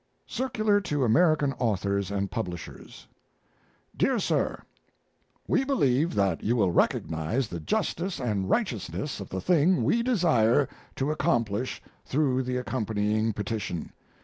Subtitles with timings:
[0.25, 3.05] CIRCULAR TO AMERICAN AUTHORS AND PUBLISHERS
[3.95, 4.63] DEAR SIR,
[5.47, 10.01] We believe that you will recognize the justice and the righteousness of the thing we
[10.01, 13.91] desire to accomplish through the accompanying petition.